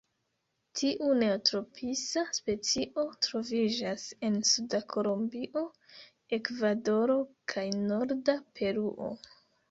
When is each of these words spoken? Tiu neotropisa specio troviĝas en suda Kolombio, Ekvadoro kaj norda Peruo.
Tiu 0.79 1.07
neotropisa 1.23 2.21
specio 2.37 3.03
troviĝas 3.25 4.05
en 4.29 4.37
suda 4.51 4.79
Kolombio, 4.93 5.63
Ekvadoro 6.39 7.19
kaj 7.53 7.67
norda 7.93 8.37
Peruo. 8.61 9.11